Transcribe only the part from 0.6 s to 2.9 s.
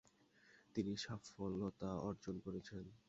তিনি সফলতা অর্জন করেছেন।